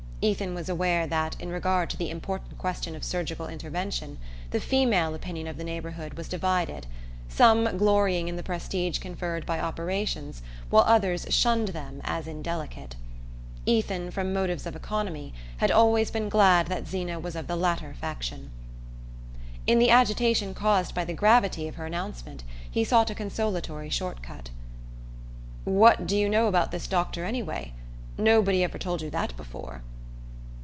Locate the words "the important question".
1.97-2.95